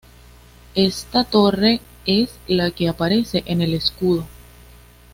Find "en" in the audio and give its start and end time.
3.45-3.61